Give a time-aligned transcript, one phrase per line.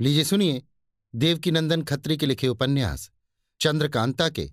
[0.00, 0.62] लीजिए सुनिए,
[1.14, 3.10] देवकीनंदन खत्री के लिखे उपन्यास,
[3.60, 4.52] चंद्रकांता के,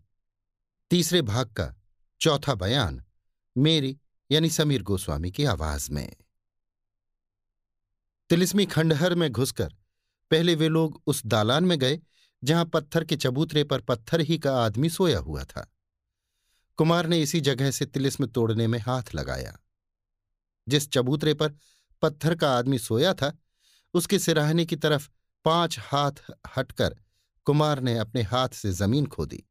[0.89, 1.75] तीसरे भाग का
[2.21, 3.05] चौथा बयान,
[3.57, 3.99] मेरी
[4.31, 6.15] यानी समीर गोस्वामी की आवाज़ में।
[8.29, 9.75] तिलिस्मी खंडहर में घुसकर
[10.31, 11.99] पहले वे लोग उस दालान में गए,
[12.43, 15.71] जहाँ पत्थर के चबूतरे पर पत्थर ही का आदमी सोया हुआ था।
[16.77, 19.59] कुमार ने इसी जगह से तिलिस्म तोड़ने में हाथ लगाया।
[20.67, 21.53] जिस चबूतरे पर
[22.01, 23.37] पत्थर का आदमी सोया था,
[23.93, 25.09] उसके सिराहने की तरफ़
[25.47, 26.11] पाँच हाथ
[26.57, 26.95] हटकर
[27.45, 29.43] कुमार ने अपने हाथ से ज़मीन खोदी।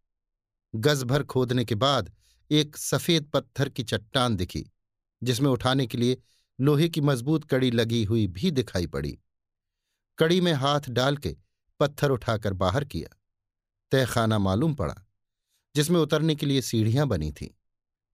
[0.74, 2.12] गज भर खोदने के बाद
[2.50, 4.64] एक सफ़ेद पत्थर की चट्टान दिखी,
[5.22, 6.18] जिसमें उठाने के लिए
[6.60, 9.18] लोहे की मज़बूत कड़ी लगी हुई भी दिखाई पड़ी।
[10.18, 11.36] कड़ी में हाथ डाल के
[11.80, 13.16] पत्थर उठाकर बाहर किया।
[13.92, 14.94] तहखाना मालूम पड़ा,
[15.74, 17.48] जिसमें उतरने के लिए सीढ़ियाँ बनी थीं।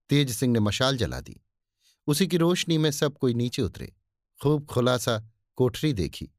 [0.09, 1.41] तेज सिंह ने मशाल जला दी।
[2.07, 3.93] उसी की रोशनी में सब कोई नीचे उतरे।
[4.43, 6.31] खूब खुलासा कोठरी देखी।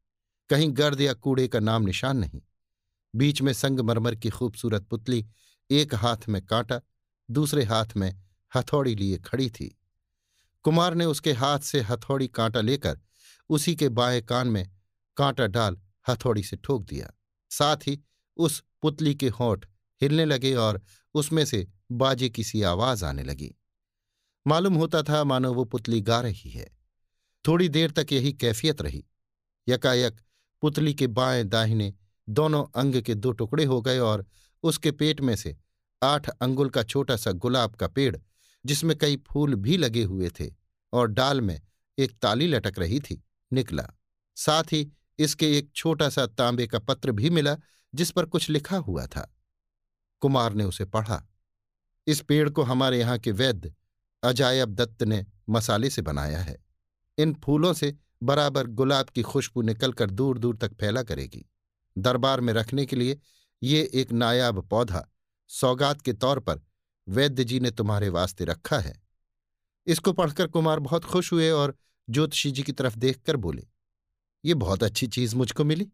[0.49, 2.43] कहीं गर्द या कूड़े का नाम निशान नहीं।
[3.15, 5.27] बीच में संगमरमर की खूबसूरत पुतली,
[5.71, 6.81] एक हाथ में कांटा,
[7.31, 8.23] दूसरे हाथ में
[8.57, 9.81] हथौड़ी लिए खड़ी थी।
[10.63, 13.01] कुमार ने उसके हाथ से हथौड़ी कांटा लेकर
[13.49, 14.71] उसी के बाएँ कान में
[15.17, 17.11] कांटा डाल हथौड़ी से ठोक दिया।
[17.51, 18.01] साथ ही
[18.37, 19.67] उस पुतली के होंठ
[20.03, 20.83] हिलने लगे और
[21.15, 23.55] उसमें से बाजे की सी आवाज़ आने लगी।
[24.47, 26.79] मालूम होता था मानो वो पुतली गा रही है।
[27.47, 29.05] थोड़ी देर तक यही कैफियत रही।
[29.69, 30.21] यकायक
[30.65, 31.95] पुतली के बाएँ दाहिने
[32.29, 34.27] दोनों अंग के दो टुकड़े हो गए और
[34.63, 35.57] उसके पेट में से
[36.03, 38.17] आठ अंगुल का छोटा सा गुलाब का पेड़,
[38.67, 40.51] जिसमें कई फूल भी लगे हुए थे
[40.93, 41.63] और डाल में
[41.99, 43.89] एक ताली लटक रही थी, निकला।
[44.37, 47.57] साथ ही इसके एक छोटा सा तांबे का पत्र भी मिला,
[47.95, 49.37] जिस पर कुछ लिखा हुआ था।
[50.21, 51.29] कुमार ने उसे पढ़ा।
[52.07, 53.75] इस पेड़ को हमारे यहाँ के वैद्य
[54.23, 56.65] अजायब दत्त ने मसाले से बनाया है।
[57.19, 61.45] इन फूलों से बराबर गुलाब की खुशबू निकलकर दूर दूर तक फैला करेगी।
[61.97, 63.19] दरबार में रखने के लिए
[63.63, 65.07] ये एक नायाब पौधा
[65.51, 66.61] सौगात के तौर पर
[67.09, 68.95] वैद्य जी ने तुम्हारे वास्ते रखा है।
[69.87, 71.77] इसको पढ़कर कुमार बहुत खुश हुए और
[72.09, 73.67] ज्योतिषी जी की तरफ़ देखकर बोले,
[74.45, 75.91] ये बहुत अच्छी चीज़ मुझको मिली।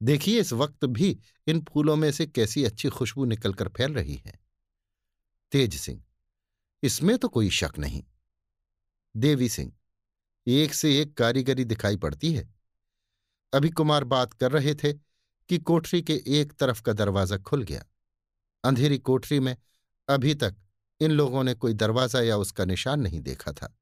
[0.00, 4.38] देखिए, इस वक्त भी इन फूलों में से कैसी अच्छी खुशबू निकलकर फैल रही है।
[5.52, 6.02] तेज सिंह,
[6.82, 8.02] इसमें तो कोई शक नहीं।
[9.14, 9.72] देवी सिंह
[10.46, 12.48] एक से एक कारीगरी दिखाई पड़ती है।
[13.52, 17.84] अभी कुमार बात कर रहे थे कि कोठरी के एक तरफ़ का दरवाज़ा खुल गया।
[18.64, 19.56] अंधेरी कोठरी में
[20.08, 20.56] अभी तक
[21.00, 23.74] इन लोगों ने कोई दरवाज़ा या उसका निशान नहीं देखा था,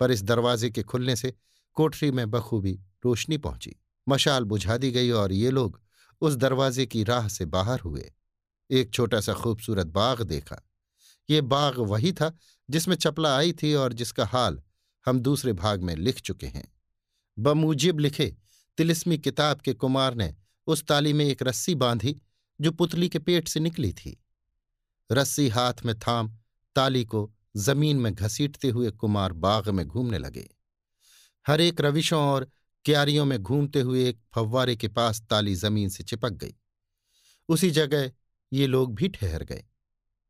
[0.00, 1.32] पर इस दरवाजे के खुलने से
[1.76, 2.72] कोठरी में बखूबी
[3.04, 3.74] रोशनी पहुँची।
[4.06, 5.80] मशाल बुझा दी गई और ये लोग
[6.22, 8.10] उस दरवाजे की राह से बाहर हुए।
[8.70, 10.60] एक छोटा सा खूबसूरत बाग देखा।
[11.28, 12.32] ये बाग वही था
[12.68, 14.60] जिसमें चपला आई थी और जिसका हाल
[15.06, 16.74] हम दूसरे भाग में लिख चुके हैं।
[17.38, 18.36] बमूजिब लिखे,
[18.76, 20.34] तिलिस्मी किताब के कुमार ने
[20.66, 22.22] उस ताली में एक रस्सी बांधी,
[22.60, 24.24] जो पुतली के पेट से निकली थी।
[25.12, 26.38] रस्सी हाथ में थाम,
[26.74, 30.56] ताली को ज़मीन में घसीटते हुए कुमार बाग में घूमने लगे।
[31.46, 32.50] हर एक रविशों और
[32.84, 36.54] क्यारियों में घूमते हुए एक फव्वारे के पास ताली ज़मीन से चिपक गई।
[37.48, 38.12] उसी जगह
[38.52, 39.64] ये लोग भी ठहर गए।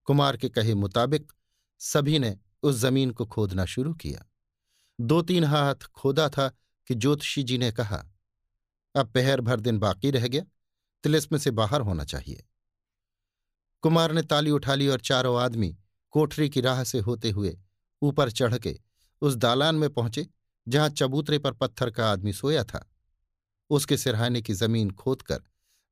[0.05, 1.33] कुमार के कहे मुताबिक
[1.79, 4.30] सभी ने उस ज़मीन को खोदना शुरू किया।
[5.01, 6.49] दो तीन हाथ खोदा था
[6.87, 8.07] कि ज्योतिषी जी ने कहा,
[8.97, 10.43] अब पहर भर दिन बाकी रह गया,
[11.03, 12.47] तिलिस्म से बाहर होना चाहिए।
[13.83, 15.79] कुमार ने ताली उठा ली और चारों आदमी
[16.11, 17.59] कोठरी की राह से होते हुए
[18.03, 18.81] ऊपर चढ़ के
[19.21, 20.29] उस दालान में पहुँचे,
[20.69, 22.91] जहाँ चबूतरे पर पत्थर का आदमी सोया था।
[23.71, 25.43] उसके सिरहाने की ज़मीन खोदकर,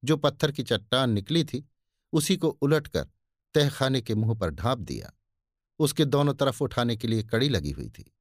[0.05, 1.69] जो पत्थर की चट्टान निकली थी,
[2.13, 3.09] उसी को उलटकर
[3.55, 5.13] तहखाने के मुँह पर ढांप दिया।
[5.79, 8.15] उसके दोनों तरफ़ उठाने के लिए कड़ी लगी हुई थी।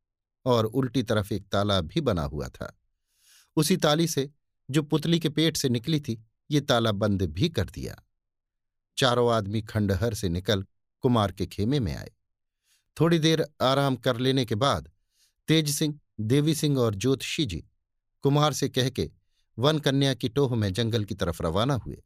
[0.47, 2.79] और उल्टी तरफ़ एक ताला भी बना हुआ था।
[3.55, 4.29] उसी ताली से
[4.69, 8.03] जो पुतली के पेट से निकली थी, ये ताला बंद भी कर दिया।
[8.97, 10.65] चारों आदमी खंडहर से निकल
[11.01, 12.11] कुमार के खेमे में आए।
[12.99, 14.91] थोड़ी देर आराम कर लेने के बाद
[15.47, 17.63] तेज सिंह, देवी सिंह और ज्योतिषी जी
[18.21, 19.11] कुमार से कह के
[19.59, 22.03] वन कन्या की टोह में जंगल की तरफ़ रवाना हुए।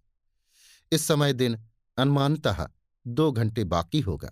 [0.92, 1.58] इस समय दिन
[1.98, 2.70] अनुमानतः
[3.08, 4.32] दो घंटे बाकी होगा।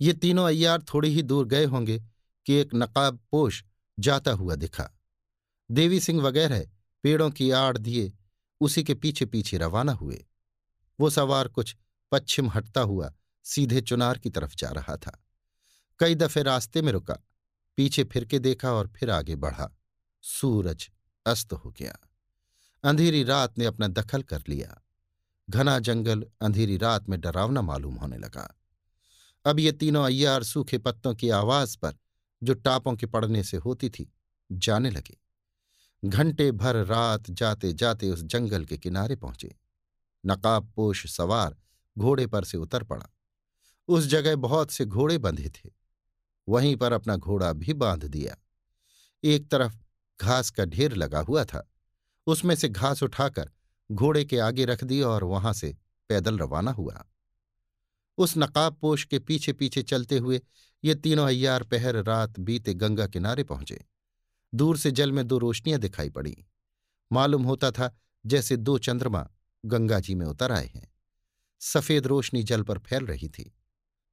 [0.00, 2.02] ये तीनों अय्यार थोड़ी ही दूर गए होंगे
[2.46, 3.64] कि एक नकाब पोश
[3.98, 4.90] जाता हुआ दिखा।
[5.70, 6.66] देवी सिंह वगैरह
[7.02, 8.12] पेड़ों की आड़ दिए,
[8.60, 10.26] उसी के पीछे पीछे रवाना हुए।
[11.00, 11.76] वो सवार कुछ
[12.12, 13.14] पश्चिम हटता हुआ
[13.44, 15.24] सीधे चुनार की तरफ़ जा रहा था।
[15.98, 17.14] कई दफे रास्ते में रुका,
[17.76, 19.78] पीछे फिर के देखा और फिर आगे बढ़ा।
[20.22, 20.90] सूरज
[21.26, 21.98] अस्त हो गया।
[22.84, 24.82] अंधेरी रात ने अपना दखल कर लिया।
[25.50, 28.60] घना जंगल अंधेरी रात में डरावना मालूम होने लगा।
[29.46, 31.94] अब ये तीनों अय्यार सूखे पत्तों की आवाज़ पर
[32.46, 34.12] जो टापों के पड़ने से होती थी,
[34.52, 35.18] जाने लगे।
[36.04, 39.56] घंटे भर रात जाते जाते उस जंगल के किनारे पहुँचे।
[40.26, 41.56] नकाब पोश सवार
[41.98, 43.06] घोड़े पर से उतर पड़ा।
[43.88, 45.70] उस जगह बहुत से घोड़े बंधे थे।
[46.48, 48.36] वहीं पर अपना घोड़ा भी बाँध दिया।
[49.24, 49.76] एक तरफ़
[50.20, 51.70] घास का ढेर लगा हुआ था।
[52.26, 53.50] उसमें से घास उठाकर
[53.92, 55.76] घोड़े के आगे रख दी और वहाँ से
[56.08, 57.06] पैदल रवाना हुआ।
[58.18, 60.40] उस नकाबपोश के पीछे पीछे चलते हुए
[60.84, 63.84] ये तीनों अय्यार पहर रात बीते गंगा किनारे पहुँचे।
[64.54, 66.44] दूर से जल में दो रोशनियाँ दिखाई पड़ी।
[67.12, 67.96] मालूम होता था,
[68.26, 69.28] जैसे दो चंद्रमा
[69.66, 70.92] गंगा जी में उतर आए हैं।
[71.60, 73.58] सफ़ेद रोशनी जल पर फैल रही थी।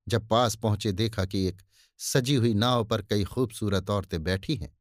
[0.07, 1.61] जब पास पहुँचे, देखा कि एक
[1.97, 4.77] सजी हुई नाव पर कई खूबसूरत औरतें बैठी हैं।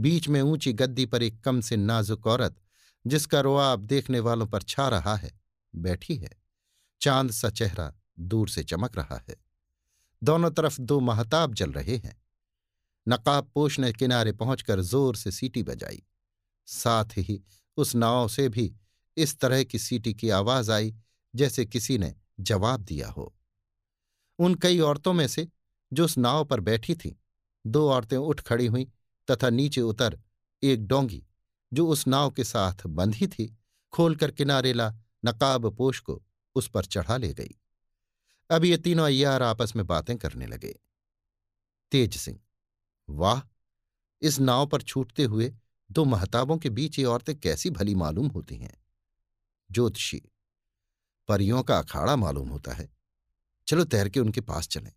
[0.00, 2.60] बीच में ऊँची गद्दी पर एक कम से नाजुक औरत,
[3.06, 5.40] जिसका रोआब देखने वालों पर छा रहा है,
[5.74, 6.30] बैठी है।
[7.00, 9.36] चाँद सा चेहरा दूर से चमक रहा है।
[10.24, 12.22] दोनों तरफ़ दो महताब जल रहे हैं।
[13.08, 16.02] नकाब पोश ने किनारे पहुंचकर ज़ोर से सीटी बजाई।
[16.66, 17.42] साथ ही
[17.76, 18.74] उस नाव से भी
[19.16, 20.94] इस तरह की सीटी की आवाज़ आई
[21.34, 23.34] जैसे किसी ने जवाब दिया हो।
[24.38, 25.48] उन कई औरतों में से
[25.92, 27.12] जो उस नाव पर बैठी थीं,
[27.66, 28.86] दो औरतें उठ खड़ी हुईं
[29.30, 30.18] तथा नीचे उतर
[30.62, 31.22] एक डोंगी,
[31.72, 33.58] जो उस नाव के साथ बंधी थी,
[33.92, 34.92] खोलकर किनारे ला
[35.24, 36.22] नकाब पोश को
[36.54, 37.60] उस पर चढ़ा ले गई।
[38.50, 40.74] अब ये तीनों अय्यार आपस में बातें करने लगे।
[41.92, 42.38] तेज सिंह,
[43.08, 43.42] वाह,
[44.22, 45.52] इस नाव पर छूटते हुए
[45.90, 48.76] दो महताबों के बीच ये औरतें कैसी भली मालूम होती हैं?
[49.70, 50.22] ज्योतिषी,
[51.28, 52.88] परियों का अखाड़ा मालूम होता है।
[53.66, 54.92] चलो तैर के उनके पास चलें।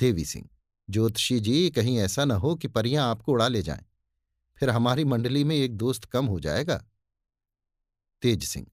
[0.00, 0.48] देवी सिंह,
[0.88, 3.84] ज्योतिषी जी, कहीं ऐसा न हो कि परियाँ आपको उड़ा ले जाएँ।
[4.58, 6.84] फिर हमारी मंडली में एक दोस्त कम हो जाएगा?
[8.22, 8.66] तेज सिंह,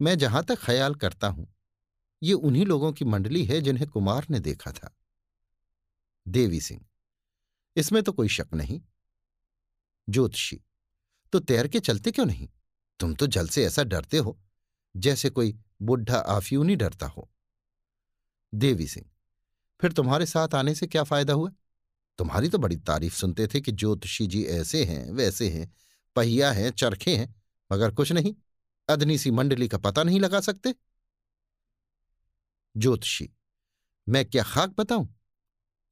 [0.00, 1.53] मैं जहाँ तक ख्याल करता हूँ
[2.24, 4.94] ये उन्हीं लोगों की मंडली है जिन्हें कुमार ने देखा था।
[6.26, 6.84] देवी सिंह,
[7.76, 8.80] इसमें तो कोई शक नहीं।
[10.08, 10.60] ज्योतिषी
[11.32, 12.48] तो तैर के चलते क्यों नहीं?
[13.00, 14.38] तुम तो जल से ऐसा डरते हो,
[14.94, 17.28] जैसे कोई बुढ़ा आफियूनी डरता हो।
[18.52, 19.06] देवी सिंह,
[19.80, 21.50] फिर तुम्हारे साथ आने से क्या फ़ायदा हुआ?
[22.18, 25.72] तुम्हारी तो बड़ी तारीफ़ सुनते थे कि ज्योतिषी जी ऐसे हैं, वैसे हैं,
[26.16, 27.34] पहिया हैं, चरखे हैं,
[27.72, 28.34] मगर कुछ नहीं,
[28.88, 30.74] अदनी सी मंडली का पता नहीं लगा सकते।
[32.74, 33.28] ज्योतिषी।
[34.06, 35.08] मैं क्या खाक बताऊँ?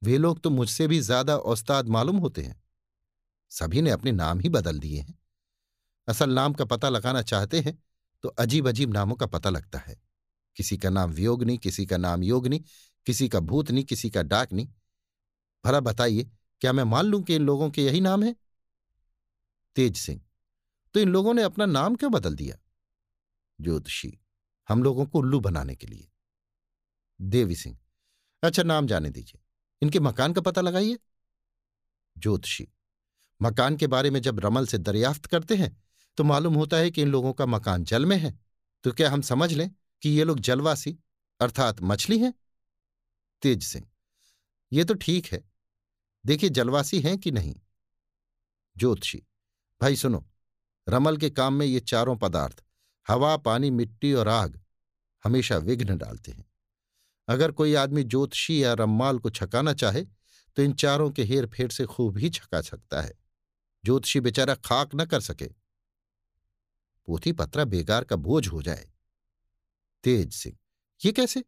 [0.01, 2.61] वे लोग तो मुझसे भी ज़्यादा औस्ताद मालूम होते हैं।
[3.51, 5.17] सभी ने अपने नाम ही बदल दिए हैं।
[6.07, 7.77] असल नाम का पता लगाना चाहते हैं
[8.23, 9.95] तो अजीब अजीब नामों का पता लगता है।
[10.57, 12.59] किसी का नाम वियोगनी किसी का नाम योगनी
[13.07, 14.67] किसी का भूतनी किसी का डाकनी
[15.63, 16.23] भला बताइए,
[16.61, 18.35] क्या मैं मान लूँ कि इन लोगों के यही नाम है?
[19.75, 20.21] तेज सिंह
[20.95, 22.57] तो इन लोगों ने अपना नाम क्यों बदल दिया?
[23.59, 24.17] ज्योतिषी,
[24.69, 26.09] हम लोगों को उल्लू बनाने के लिए।
[27.23, 27.77] देवी सिंह।
[28.43, 29.41] अच्छा नाम जाने दीजिए।
[29.81, 30.97] इनके मकान का पता लगाइए।
[32.15, 32.67] ज्योतिषी,
[33.41, 35.81] मकान के बारे में जब रमल से दरियाफ्त करते हैं
[36.17, 38.37] तो मालूम होता है कि इन लोगों का मकान जल में है।
[38.83, 39.69] तो क्या हम समझ लें
[40.01, 40.97] कि ये लोग जलवासी,
[41.39, 42.33] अर्थात मछली हैं?
[43.43, 43.87] तेज सिंह,
[44.71, 45.43] ये तो ठीक है।
[46.25, 47.55] देखिए, जलवासी हैं कि नहीं?
[48.75, 49.17] ज्योतिषी,
[49.81, 50.25] भाई सुनो,
[50.87, 52.63] रमल के काम में ये चारों पदार्थ,
[53.07, 54.59] हवा, पानी, मिट्टी और आग,
[55.23, 56.45] हमेशा विघ्न डालते हैं।
[57.27, 60.05] अगर कोई आदमी ज्योतिषी या रम्माल को छकाना चाहे
[60.55, 63.13] तो इन चारों के हेर फेर से खूब ही छका सकता है।
[63.85, 65.47] ज्योतिषी बेचारा खाक न कर सके।
[67.07, 68.89] पोथी पत्रा बेकार का बोझ हो जाए।
[70.03, 70.57] तेज सिंह,
[71.05, 71.43] ये कैसे?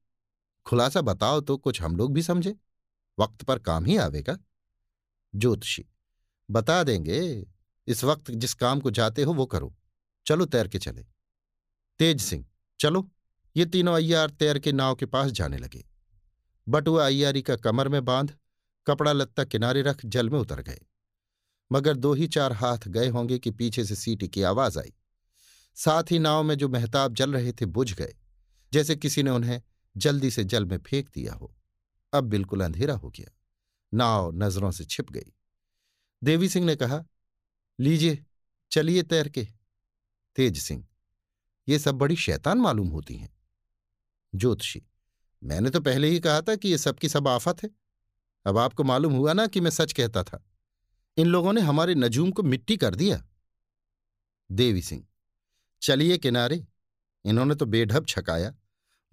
[0.66, 2.56] खुलासा बताओ तो कुछ हम लोग भी समझे।
[3.20, 4.38] वक्त पर काम ही आवेगा
[5.36, 5.86] ज्योतिषी,
[6.50, 7.46] बता देंगे,
[7.88, 9.76] इस वक्त जिस काम को जाते हो वो करो।
[10.26, 11.06] चलो तैर के चले।
[12.00, 12.46] तेज सिंह,
[12.80, 13.10] चलो।
[13.56, 15.88] ये तीनों अय्यार तैर के नाव के पास जाने लगे।
[16.70, 18.38] बटुआ अय्यारी का कमर में बाँध,
[18.88, 20.80] कपड़ा लत्ता किनारे रख जल में उतर गए।
[21.72, 24.94] मगर दो ही चार हाथ गए होंगे कि पीछे से सीटी की आवाज़ आई।
[25.76, 28.16] साथ ही नाव में जो महताब जल रहे थे बुझ गए,
[28.74, 29.62] जैसे किसी ने उन्हें
[29.98, 31.56] जल्दी से जल में फेंक दिया हो।
[32.14, 33.38] अब बिल्कुल अंधेरा हो गया।
[33.94, 35.34] नाव नज़रों से छिप गई।
[36.24, 37.04] देवी सिंह ने कहा,
[37.80, 38.26] लीजिए,
[38.72, 39.48] चलिए तैर के।
[40.36, 40.88] तेज सिंह,
[41.70, 43.35] ये सब बड़ी शैतान मालूम होती हैं।
[44.36, 44.84] ज्योतिषी।
[45.44, 47.70] मैंने तो पहले ही कहा था कि ये सबकी सब आफत है।
[48.46, 50.44] अब आपको मालूम हुआ ना कि मैं सच कहता था।
[51.18, 53.26] इन लोगों ने हमारे नजूम को मिट्टी कर दिया।
[54.52, 55.08] देवी सिंह,
[55.82, 56.68] चलिए किनारे।
[57.26, 58.56] इन्होंने तो बेढब छकाया।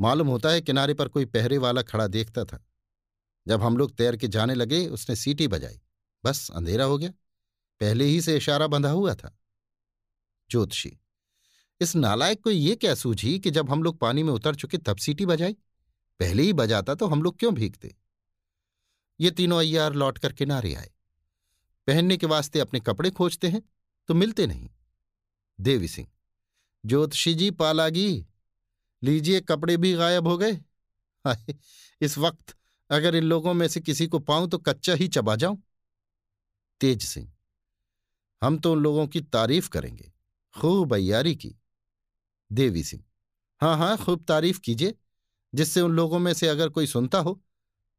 [0.01, 2.65] मालूम होता है किनारे पर कोई पहरे वाला खड़ा देखता था।
[3.49, 5.81] जब हम लोग तैर के जाने लगे, उसने सीटी बजाई।
[6.25, 7.11] बस, अंधेरा हो गया।
[7.81, 9.39] पहले ही से इशारा बंधा हुआ था।
[10.51, 10.99] ज्योतिषी
[11.83, 14.97] इस नालायक को ये क्या सूझी कि जब हम लोग पानी में उतर चुके तब
[14.97, 15.53] सीटी बजाई?
[16.21, 17.95] पहले ही बजाता तो हम लोग क्यों भीगते?
[19.21, 20.91] ये तीनों अय्यार लौटकर किनारे आए।
[21.89, 23.63] पहनने के वास्ते अपने कपड़े खोजते हैं
[24.09, 24.69] तो मिलते नहीं।
[25.59, 26.09] देवी सिंह,
[26.85, 28.27] ज्योतिषी जी पालागी।
[29.03, 30.61] लीजिए कपड़े भी गायब हो गए।
[32.01, 32.57] इस वक्त
[32.91, 35.63] अगर इन लोगों में से किसी को पाऊँ तो कच्चा ही चबा जाऊँ।
[36.81, 37.31] तेज सिंह,
[38.43, 40.13] हम तो उन लोगों की तारीफ़ करेंगे।
[40.55, 41.55] खूब अयारी की।
[42.53, 43.03] देवी सिंह
[43.61, 44.95] हाँ हाँ खूब तारीफ़ कीजिए,
[45.53, 47.41] जिससे उन लोगों में से अगर कोई सुनता हो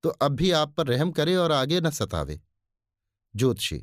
[0.04, 2.40] तो अब भी आप पर रहम करे और आगे न सतावे।
[3.34, 3.78] ज्योतिषी,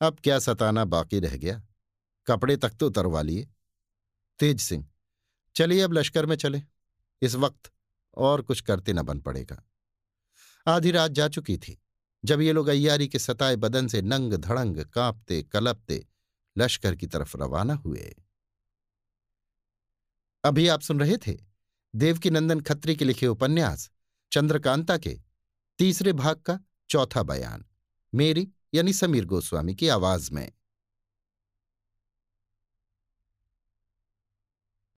[0.00, 1.62] अब क्या सताना बाकी रह गया?
[2.26, 3.48] कपड़े तक तो उतरवा लिए।
[4.38, 4.86] तेज सिंह,
[5.56, 6.62] चलिए अब लश्कर में चले।
[7.22, 7.70] इस वक्त
[8.16, 9.62] और कुछ करते न बन पड़ेगा।
[10.66, 11.78] आधी रात जा चुकी थी,
[12.24, 16.04] जब ये लोग अय्यारी के सताए बदन से नंग धड़ंग कांपते, कलपते
[16.56, 18.14] लश्कर की तरफ़ रवाना हुए।
[20.44, 21.38] अभी आप सुन रहे थे
[21.94, 23.90] देवकीनंदन खत्री के लिखे उपन्यास,
[24.32, 25.20] चंद्रकांता के
[25.78, 26.60] तीसरे भाग का
[26.90, 27.64] चौथा बयान।
[28.14, 30.52] मेरी यानी समीर गोस्वामी की आवाज़ में।